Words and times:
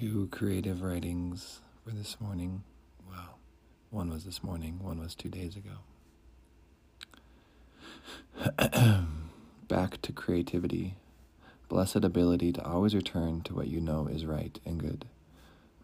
two 0.00 0.28
creative 0.30 0.80
writings 0.80 1.60
for 1.84 1.90
this 1.90 2.18
morning. 2.18 2.64
Well, 3.06 3.38
one 3.90 4.08
was 4.08 4.24
this 4.24 4.42
morning, 4.42 4.78
one 4.80 4.98
was 4.98 5.14
two 5.14 5.28
days 5.28 5.56
ago. 5.56 5.80
Back 9.68 10.00
to 10.00 10.12
creativity. 10.12 10.94
Blessed 11.68 11.96
ability 11.96 12.50
to 12.54 12.64
always 12.64 12.94
return 12.94 13.42
to 13.42 13.54
what 13.54 13.68
you 13.68 13.78
know 13.78 14.06
is 14.06 14.24
right 14.24 14.58
and 14.64 14.80
good. 14.80 15.04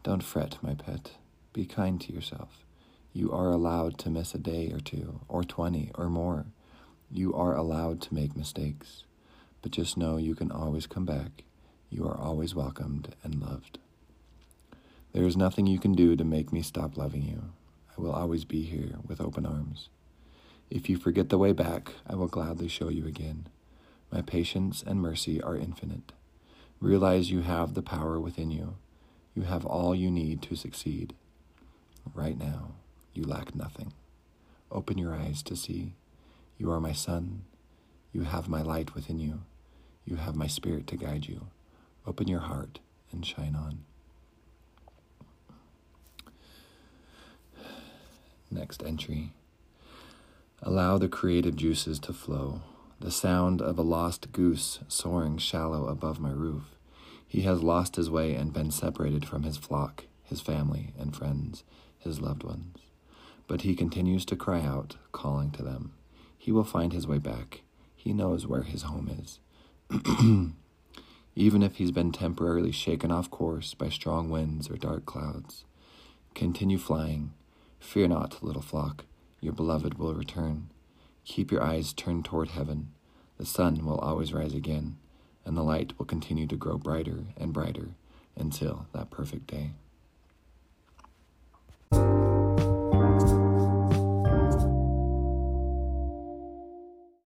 Don't 0.02 0.22
fret, 0.22 0.56
my 0.62 0.72
pet. 0.72 1.10
Be 1.52 1.66
kind 1.66 2.00
to 2.00 2.10
yourself. 2.10 2.64
You 3.12 3.30
are 3.32 3.50
allowed 3.50 3.98
to 3.98 4.08
miss 4.08 4.34
a 4.34 4.38
day 4.38 4.72
or 4.72 4.80
two, 4.80 5.20
or 5.28 5.44
twenty, 5.44 5.90
or 5.94 6.08
more. 6.08 6.46
You 7.10 7.34
are 7.34 7.54
allowed 7.54 8.00
to 8.02 8.14
make 8.14 8.34
mistakes. 8.34 9.04
But 9.60 9.72
just 9.72 9.98
know 9.98 10.16
you 10.16 10.34
can 10.34 10.51
always 10.51 10.87
come 10.87 11.05
back. 11.05 11.45
You 11.91 12.06
are 12.09 12.16
always 12.16 12.55
welcomed 12.55 13.14
and 13.23 13.42
loved. 13.42 13.78
There 15.16 15.25
is 15.25 15.34
nothing 15.34 15.66
you 15.66 15.79
can 15.79 15.95
do 15.95 16.15
to 16.15 16.25
make 16.25 16.52
me 16.52 16.61
stop 16.61 16.98
loving 16.98 17.23
you. 17.23 17.45
I 17.97 18.02
will 18.02 18.12
always 18.12 18.45
be 18.45 18.61
here 18.61 18.97
with 19.09 19.19
open 19.19 19.47
arms. 19.47 19.89
If 20.69 20.91
you 20.91 20.98
forget 20.98 21.30
the 21.30 21.39
way 21.39 21.52
back, 21.52 21.92
I 22.06 22.15
will 22.15 22.27
gladly 22.27 22.69
show 22.69 22.91
you 22.91 23.06
again. 23.06 23.47
My 24.12 24.20
patience 24.20 24.84
and 24.87 25.01
mercy 25.01 25.41
are 25.41 25.56
infinite. 25.56 26.12
Realize 26.83 27.30
you 27.30 27.41
have 27.41 27.73
the 27.73 27.80
power 27.80 28.20
within 28.20 28.51
you. 28.51 28.77
You 29.34 29.45
have 29.45 29.65
all 29.65 29.95
you 29.95 30.11
need 30.11 30.42
to 30.42 30.55
succeed. 30.55 31.15
Right 32.12 32.39
now, 32.39 32.75
you 33.14 33.25
lack 33.25 33.55
nothing. 33.55 33.95
Open 34.70 34.98
your 34.98 35.14
eyes 35.14 35.42
to 35.45 35.56
see. 35.56 35.95
You 36.59 36.70
are 36.70 36.78
my 36.78 36.92
son. 36.92 37.45
You 38.12 38.25
have 38.25 38.51
my 38.51 38.61
light 38.61 38.95
within 38.95 39.19
you. 39.19 39.45
You 40.05 40.17
have 40.17 40.37
my 40.37 40.47
spirit 40.47 40.87
to 40.89 40.98
guide 40.98 41.25
you. 41.25 41.47
Open 42.06 42.28
your 42.28 42.41
heart 42.41 42.80
and 43.11 43.25
shine 43.25 43.56
on. 43.56 43.78
Next 48.56 48.82
entry. 48.82 49.34
Allow 50.62 50.96
the 50.96 51.10
creative 51.10 51.56
juices 51.56 51.98
to 52.00 52.14
flow. 52.14 52.62
The 52.98 53.10
sound 53.10 53.60
of 53.60 53.78
a 53.78 53.82
lost 53.82 54.32
goose 54.32 54.78
soaring 54.88 55.36
shallow 55.36 55.88
above 55.88 56.18
my 56.18 56.30
roof. 56.30 56.62
He 57.28 57.42
has 57.42 57.62
lost 57.62 57.96
his 57.96 58.08
way 58.08 58.34
and 58.34 58.54
been 58.54 58.70
separated 58.70 59.27
from 59.27 59.42
his 59.42 59.58
flock, 59.58 60.04
his 60.22 60.40
family 60.40 60.94
and 60.98 61.14
friends, 61.14 61.64
his 61.98 62.22
loved 62.22 62.44
ones. 62.44 62.78
But 63.46 63.60
he 63.60 63.77
continues 63.77 64.24
to 64.24 64.36
cry 64.36 64.62
out, 64.62 64.96
calling 65.12 65.50
to 65.50 65.62
them. 65.62 65.92
He 66.38 66.50
will 66.50 66.64
find 66.64 66.94
his 66.94 67.06
way 67.06 67.18
back. 67.18 67.60
He 67.94 68.14
knows 68.14 68.46
where 68.46 68.62
his 68.62 68.82
home 68.84 69.10
is. 69.20 69.38
Even 71.36 71.62
if 71.62 71.77
he's 71.77 71.90
been 71.92 72.10
temporarily 72.10 72.72
shaken 72.72 73.10
off 73.10 73.30
course 73.30 73.74
by 73.74 73.90
strong 73.90 74.30
winds 74.30 74.70
or 74.70 74.77
dark 74.77 75.04
clouds. 75.04 75.66
Continue 76.34 76.78
flying 76.78 77.34
Fear 77.78 78.08
not, 78.08 78.42
little 78.42 78.62
flock, 78.62 79.05
your 79.41 79.52
beloved 79.52 79.94
will 79.94 80.14
return. 80.14 80.70
Keep 81.24 81.50
your 81.50 81.62
eyes 81.62 81.92
turned 81.92 82.24
toward 82.24 82.48
heaven. 82.48 82.92
The 83.38 83.46
sun 83.46 83.84
will 83.84 83.98
always 83.98 84.33
rise 84.33 84.55
again, 84.55 84.96
and 85.44 85.56
the 85.56 85.62
light 85.62 85.92
will 85.98 86.06
continue 86.06 86.46
to 86.46 86.56
grow 86.56 86.78
brighter 86.78 87.24
and 87.36 87.52
brighter 87.52 87.91
until 88.36 88.86
that 88.92 89.10
perfect 89.10 89.46
day. 89.46 89.72